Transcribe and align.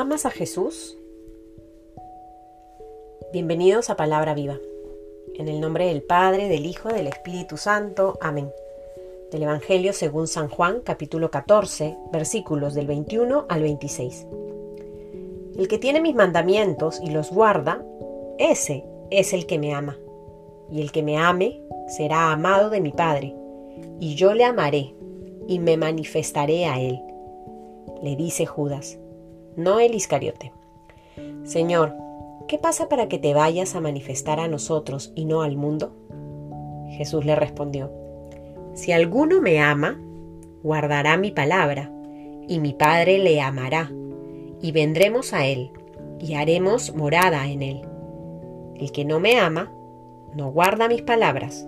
¿Amas 0.00 0.24
a 0.24 0.30
Jesús? 0.30 0.96
Bienvenidos 3.34 3.90
a 3.90 3.96
Palabra 3.96 4.32
Viva. 4.32 4.56
En 5.34 5.46
el 5.46 5.60
nombre 5.60 5.88
del 5.88 6.02
Padre, 6.02 6.48
del 6.48 6.64
Hijo, 6.64 6.88
del 6.88 7.06
Espíritu 7.06 7.58
Santo. 7.58 8.16
Amén. 8.22 8.50
Del 9.30 9.42
Evangelio 9.42 9.92
según 9.92 10.26
San 10.26 10.48
Juan, 10.48 10.80
capítulo 10.80 11.30
14, 11.30 11.98
versículos 12.10 12.72
del 12.72 12.86
21 12.86 13.44
al 13.50 13.60
26. 13.60 14.26
El 15.58 15.68
que 15.68 15.76
tiene 15.76 16.00
mis 16.00 16.14
mandamientos 16.14 16.98
y 17.04 17.10
los 17.10 17.30
guarda, 17.30 17.84
ese 18.38 18.86
es 19.10 19.34
el 19.34 19.44
que 19.44 19.58
me 19.58 19.74
ama. 19.74 19.98
Y 20.70 20.80
el 20.80 20.92
que 20.92 21.02
me 21.02 21.18
ame 21.18 21.60
será 21.88 22.32
amado 22.32 22.70
de 22.70 22.80
mi 22.80 22.92
Padre, 22.92 23.36
y 24.00 24.14
yo 24.14 24.32
le 24.32 24.44
amaré 24.44 24.94
y 25.46 25.58
me 25.58 25.76
manifestaré 25.76 26.64
a 26.64 26.80
él. 26.80 26.98
Le 28.02 28.16
dice 28.16 28.46
Judas 28.46 28.98
no 29.60 29.78
el 29.78 29.94
Iscariote. 29.94 30.52
Señor, 31.44 31.94
¿qué 32.48 32.58
pasa 32.58 32.88
para 32.88 33.08
que 33.08 33.18
te 33.18 33.34
vayas 33.34 33.74
a 33.76 33.80
manifestar 33.80 34.40
a 34.40 34.48
nosotros 34.48 35.12
y 35.14 35.26
no 35.26 35.42
al 35.42 35.56
mundo? 35.56 35.94
Jesús 36.90 37.24
le 37.24 37.36
respondió, 37.36 37.92
Si 38.74 38.92
alguno 38.92 39.40
me 39.40 39.60
ama, 39.60 40.00
guardará 40.62 41.16
mi 41.16 41.30
palabra, 41.30 41.92
y 42.48 42.58
mi 42.58 42.72
Padre 42.72 43.18
le 43.18 43.40
amará, 43.40 43.92
y 44.60 44.72
vendremos 44.72 45.32
a 45.32 45.46
él, 45.46 45.70
y 46.18 46.34
haremos 46.34 46.94
morada 46.94 47.46
en 47.48 47.62
él. 47.62 47.82
El 48.76 48.92
que 48.92 49.04
no 49.04 49.20
me 49.20 49.38
ama, 49.38 49.72
no 50.34 50.50
guarda 50.50 50.88
mis 50.88 51.02
palabras, 51.02 51.66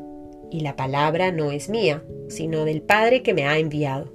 y 0.50 0.60
la 0.60 0.76
palabra 0.76 1.30
no 1.30 1.50
es 1.50 1.68
mía, 1.68 2.02
sino 2.28 2.64
del 2.64 2.82
Padre 2.82 3.22
que 3.22 3.34
me 3.34 3.46
ha 3.46 3.58
enviado. 3.58 4.10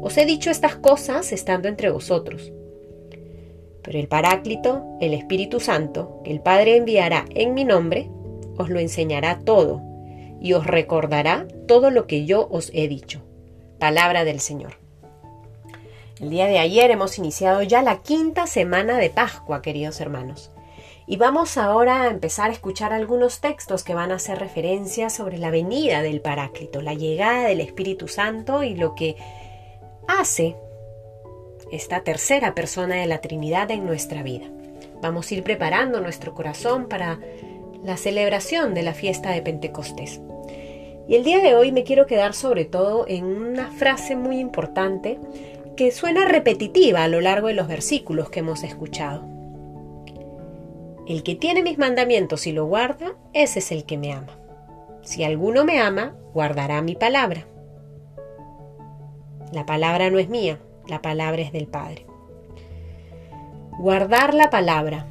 Os 0.00 0.16
he 0.16 0.26
dicho 0.26 0.50
estas 0.50 0.76
cosas 0.76 1.32
estando 1.32 1.68
entre 1.68 1.90
vosotros 1.90 2.52
pero 3.88 4.00
el 4.00 4.06
Paráclito, 4.06 4.84
el 5.00 5.14
Espíritu 5.14 5.60
Santo, 5.60 6.20
que 6.22 6.30
el 6.30 6.42
Padre 6.42 6.76
enviará 6.76 7.24
en 7.34 7.54
mi 7.54 7.64
nombre, 7.64 8.10
os 8.58 8.68
lo 8.68 8.80
enseñará 8.80 9.38
todo 9.38 9.80
y 10.42 10.52
os 10.52 10.66
recordará 10.66 11.48
todo 11.66 11.90
lo 11.90 12.06
que 12.06 12.26
yo 12.26 12.48
os 12.50 12.70
he 12.74 12.86
dicho. 12.86 13.22
Palabra 13.78 14.26
del 14.26 14.40
Señor. 14.40 14.74
El 16.20 16.28
día 16.28 16.44
de 16.48 16.58
ayer 16.58 16.90
hemos 16.90 17.16
iniciado 17.16 17.62
ya 17.62 17.80
la 17.80 18.02
quinta 18.02 18.46
semana 18.46 18.98
de 18.98 19.08
Pascua, 19.08 19.62
queridos 19.62 20.02
hermanos. 20.02 20.50
Y 21.06 21.16
vamos 21.16 21.56
ahora 21.56 22.02
a 22.02 22.08
empezar 22.08 22.50
a 22.50 22.52
escuchar 22.52 22.92
algunos 22.92 23.40
textos 23.40 23.84
que 23.84 23.94
van 23.94 24.12
a 24.12 24.16
hacer 24.16 24.38
referencia 24.38 25.08
sobre 25.08 25.38
la 25.38 25.50
venida 25.50 26.02
del 26.02 26.20
Paráclito, 26.20 26.82
la 26.82 26.92
llegada 26.92 27.48
del 27.48 27.62
Espíritu 27.62 28.06
Santo 28.06 28.62
y 28.62 28.74
lo 28.74 28.94
que 28.94 29.16
hace 30.06 30.56
esta 31.70 32.00
tercera 32.00 32.54
persona 32.54 32.96
de 32.96 33.06
la 33.06 33.20
Trinidad 33.20 33.70
en 33.70 33.86
nuestra 33.86 34.22
vida. 34.22 34.46
Vamos 35.02 35.30
a 35.30 35.34
ir 35.34 35.42
preparando 35.42 36.00
nuestro 36.00 36.34
corazón 36.34 36.88
para 36.88 37.20
la 37.84 37.96
celebración 37.96 38.74
de 38.74 38.82
la 38.82 38.94
fiesta 38.94 39.30
de 39.30 39.42
Pentecostés. 39.42 40.20
Y 41.08 41.14
el 41.14 41.24
día 41.24 41.38
de 41.38 41.54
hoy 41.54 41.72
me 41.72 41.84
quiero 41.84 42.06
quedar 42.06 42.34
sobre 42.34 42.64
todo 42.64 43.06
en 43.08 43.24
una 43.24 43.70
frase 43.70 44.16
muy 44.16 44.38
importante 44.38 45.18
que 45.76 45.90
suena 45.92 46.26
repetitiva 46.26 47.04
a 47.04 47.08
lo 47.08 47.20
largo 47.20 47.46
de 47.46 47.54
los 47.54 47.68
versículos 47.68 48.30
que 48.30 48.40
hemos 48.40 48.64
escuchado. 48.64 49.24
El 51.06 51.22
que 51.22 51.34
tiene 51.34 51.62
mis 51.62 51.78
mandamientos 51.78 52.46
y 52.46 52.52
lo 52.52 52.66
guarda, 52.66 53.14
ese 53.32 53.60
es 53.60 53.72
el 53.72 53.84
que 53.84 53.96
me 53.96 54.12
ama. 54.12 54.38
Si 55.02 55.24
alguno 55.24 55.64
me 55.64 55.80
ama, 55.80 56.14
guardará 56.34 56.82
mi 56.82 56.96
palabra. 56.96 57.46
La 59.52 59.64
palabra 59.64 60.10
no 60.10 60.18
es 60.18 60.28
mía, 60.28 60.60
la 60.88 61.02
palabra 61.02 61.42
es 61.42 61.52
del 61.52 61.66
Padre. 61.66 62.06
Guardar 63.78 64.34
la 64.34 64.50
palabra, 64.50 65.06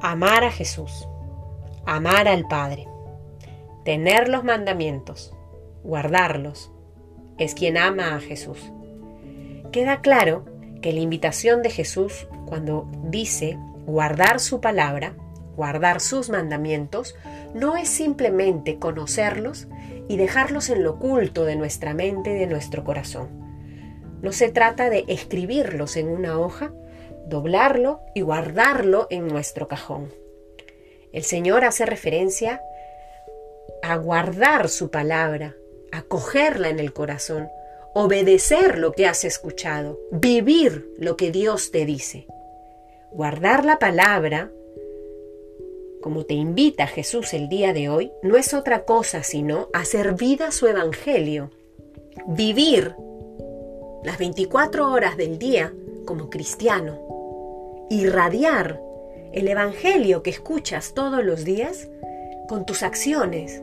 amar 0.00 0.44
a 0.44 0.50
Jesús, 0.50 1.08
amar 1.86 2.28
al 2.28 2.46
Padre, 2.46 2.86
tener 3.84 4.28
los 4.28 4.44
mandamientos, 4.44 5.34
guardarlos, 5.82 6.70
es 7.38 7.54
quien 7.54 7.76
ama 7.78 8.14
a 8.14 8.20
Jesús. 8.20 8.70
Queda 9.72 10.00
claro 10.00 10.44
que 10.82 10.92
la 10.92 11.00
invitación 11.00 11.62
de 11.62 11.70
Jesús 11.70 12.28
cuando 12.46 12.88
dice 13.04 13.58
guardar 13.86 14.38
su 14.38 14.60
palabra, 14.60 15.16
guardar 15.56 16.00
sus 16.00 16.28
mandamientos, 16.30 17.16
no 17.54 17.76
es 17.76 17.88
simplemente 17.88 18.78
conocerlos 18.78 19.66
y 20.08 20.16
dejarlos 20.16 20.68
en 20.68 20.84
lo 20.84 20.92
oculto 20.92 21.44
de 21.44 21.56
nuestra 21.56 21.94
mente 21.94 22.36
y 22.36 22.38
de 22.38 22.46
nuestro 22.46 22.84
corazón 22.84 23.47
no 24.22 24.32
se 24.32 24.50
trata 24.50 24.90
de 24.90 25.04
escribirlos 25.08 25.96
en 25.96 26.08
una 26.08 26.38
hoja, 26.38 26.72
doblarlo 27.26 28.00
y 28.14 28.22
guardarlo 28.22 29.06
en 29.10 29.28
nuestro 29.28 29.68
cajón. 29.68 30.12
El 31.12 31.22
Señor 31.24 31.64
hace 31.64 31.86
referencia 31.86 32.60
a 33.82 33.96
guardar 33.96 34.68
su 34.68 34.90
palabra, 34.90 35.54
a 35.92 36.02
cogerla 36.02 36.68
en 36.68 36.80
el 36.80 36.92
corazón, 36.92 37.48
obedecer 37.94 38.78
lo 38.78 38.92
que 38.92 39.06
has 39.06 39.24
escuchado, 39.24 39.98
vivir 40.10 40.88
lo 40.98 41.16
que 41.16 41.30
Dios 41.30 41.70
te 41.70 41.86
dice. 41.86 42.26
Guardar 43.10 43.64
la 43.64 43.78
palabra, 43.78 44.50
como 46.02 46.24
te 46.24 46.34
invita 46.34 46.86
Jesús 46.86 47.32
el 47.34 47.48
día 47.48 47.72
de 47.72 47.88
hoy, 47.88 48.12
no 48.22 48.36
es 48.36 48.52
otra 48.52 48.84
cosa 48.84 49.22
sino 49.22 49.68
hacer 49.72 50.14
vida 50.14 50.50
su 50.50 50.66
evangelio, 50.66 51.50
vivir 52.26 52.94
las 54.02 54.18
24 54.18 54.90
horas 54.90 55.16
del 55.16 55.38
día 55.38 55.72
como 56.04 56.30
cristiano, 56.30 57.86
irradiar 57.90 58.80
el 59.32 59.48
Evangelio 59.48 60.22
que 60.22 60.30
escuchas 60.30 60.94
todos 60.94 61.24
los 61.24 61.44
días 61.44 61.88
con 62.48 62.64
tus 62.64 62.82
acciones, 62.82 63.62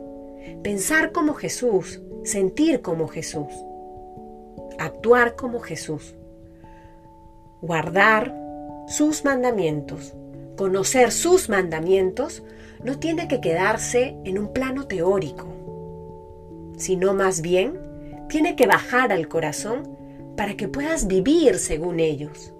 pensar 0.62 1.12
como 1.12 1.34
Jesús, 1.34 2.00
sentir 2.24 2.82
como 2.82 3.08
Jesús, 3.08 3.52
actuar 4.78 5.36
como 5.36 5.60
Jesús, 5.60 6.14
guardar 7.60 8.34
sus 8.86 9.24
mandamientos, 9.24 10.14
conocer 10.56 11.10
sus 11.12 11.48
mandamientos, 11.48 12.42
no 12.84 12.98
tiene 12.98 13.26
que 13.26 13.40
quedarse 13.40 14.16
en 14.24 14.38
un 14.38 14.52
plano 14.52 14.86
teórico, 14.86 15.48
sino 16.76 17.14
más 17.14 17.40
bien 17.40 17.80
tiene 18.28 18.54
que 18.54 18.66
bajar 18.66 19.12
al 19.12 19.28
corazón 19.28 19.96
para 20.36 20.56
que 20.56 20.68
puedas 20.68 21.06
vivir 21.06 21.58
según 21.58 22.00
ellos. 22.00 22.52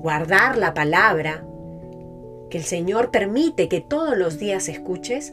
Guardar 0.00 0.56
la 0.56 0.74
palabra 0.74 1.44
que 2.50 2.58
el 2.58 2.64
Señor 2.64 3.10
permite 3.10 3.68
que 3.68 3.80
todos 3.80 4.16
los 4.16 4.38
días 4.38 4.68
escuches 4.68 5.32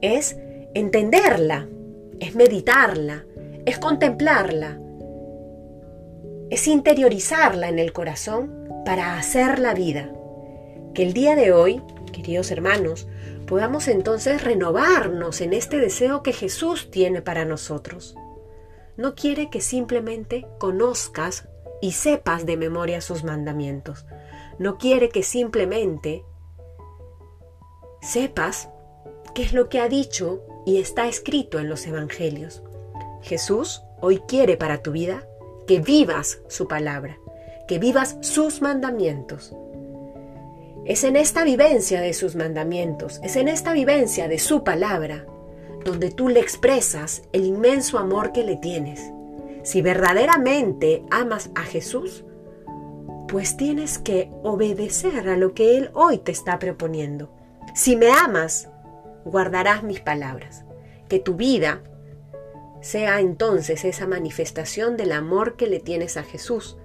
es 0.00 0.36
entenderla, 0.74 1.68
es 2.18 2.34
meditarla, 2.34 3.24
es 3.64 3.78
contemplarla, 3.78 4.78
es 6.50 6.66
interiorizarla 6.66 7.68
en 7.68 7.78
el 7.78 7.92
corazón 7.92 8.68
para 8.84 9.18
hacer 9.18 9.58
la 9.58 9.74
vida. 9.74 10.12
Que 10.94 11.02
el 11.02 11.12
día 11.12 11.36
de 11.36 11.52
hoy, 11.52 11.80
queridos 12.12 12.50
hermanos, 12.50 13.06
podamos 13.46 13.88
entonces 13.88 14.42
renovarnos 14.42 15.40
en 15.40 15.52
este 15.52 15.78
deseo 15.78 16.22
que 16.22 16.32
Jesús 16.32 16.90
tiene 16.90 17.22
para 17.22 17.44
nosotros 17.44 18.16
no 19.00 19.14
quiere 19.14 19.48
que 19.48 19.62
simplemente 19.62 20.46
conozcas 20.58 21.48
y 21.80 21.92
sepas 21.92 22.44
de 22.44 22.58
memoria 22.58 23.00
sus 23.00 23.24
mandamientos. 23.24 24.04
No 24.58 24.76
quiere 24.76 25.08
que 25.08 25.22
simplemente 25.22 26.22
sepas 28.02 28.68
qué 29.34 29.42
es 29.42 29.54
lo 29.54 29.70
que 29.70 29.80
ha 29.80 29.88
dicho 29.88 30.42
y 30.66 30.76
está 30.76 31.08
escrito 31.08 31.58
en 31.58 31.70
los 31.70 31.86
evangelios. 31.86 32.62
Jesús 33.22 33.82
hoy 34.02 34.18
quiere 34.28 34.58
para 34.58 34.82
tu 34.82 34.92
vida 34.92 35.26
que 35.66 35.80
vivas 35.80 36.42
su 36.48 36.68
palabra, 36.68 37.18
que 37.68 37.78
vivas 37.78 38.18
sus 38.20 38.60
mandamientos. 38.60 39.56
Es 40.84 41.04
en 41.04 41.16
esta 41.16 41.42
vivencia 41.42 42.02
de 42.02 42.12
sus 42.12 42.36
mandamientos, 42.36 43.18
es 43.22 43.36
en 43.36 43.48
esta 43.48 43.72
vivencia 43.72 44.28
de 44.28 44.38
su 44.38 44.62
palabra 44.62 45.24
donde 45.84 46.10
tú 46.10 46.28
le 46.28 46.40
expresas 46.40 47.22
el 47.32 47.44
inmenso 47.44 47.98
amor 47.98 48.32
que 48.32 48.44
le 48.44 48.56
tienes. 48.56 49.12
Si 49.62 49.82
verdaderamente 49.82 51.04
amas 51.10 51.50
a 51.54 51.62
Jesús, 51.62 52.24
pues 53.28 53.56
tienes 53.56 53.98
que 53.98 54.30
obedecer 54.42 55.28
a 55.28 55.36
lo 55.36 55.54
que 55.54 55.76
Él 55.76 55.90
hoy 55.94 56.18
te 56.18 56.32
está 56.32 56.58
proponiendo. 56.58 57.30
Si 57.74 57.96
me 57.96 58.10
amas, 58.10 58.68
guardarás 59.24 59.82
mis 59.82 60.00
palabras. 60.00 60.64
Que 61.08 61.18
tu 61.18 61.34
vida 61.34 61.82
sea 62.80 63.20
entonces 63.20 63.84
esa 63.84 64.06
manifestación 64.06 64.96
del 64.96 65.12
amor 65.12 65.56
que 65.56 65.66
le 65.66 65.80
tienes 65.80 66.16
a 66.16 66.22
Jesús, 66.22 66.78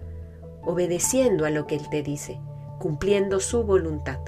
obedeciendo 0.63 1.45
a 1.45 1.49
lo 1.49 1.67
que 1.67 1.75
Él 1.75 1.89
te 1.89 2.03
dice, 2.03 2.39
cumpliendo 2.79 3.39
su 3.39 3.63
voluntad. 3.63 4.19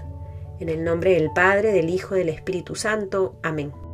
En 0.60 0.70
el 0.70 0.84
nombre 0.84 1.14
del 1.14 1.32
Padre, 1.32 1.72
del 1.72 1.90
Hijo 1.90 2.16
del 2.16 2.30
Espíritu 2.30 2.76
Santo. 2.76 3.36
Amén. 3.44 3.87